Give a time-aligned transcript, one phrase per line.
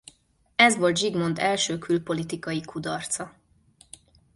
[0.55, 3.35] Ez volt Zsigmond első külpolitikai kudarca.